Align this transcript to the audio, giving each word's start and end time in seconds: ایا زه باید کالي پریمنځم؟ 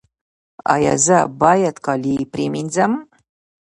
ایا 0.73 0.93
زه 1.05 1.17
باید 1.41 1.75
کالي 1.85 2.15
پریمنځم؟ 2.31 2.93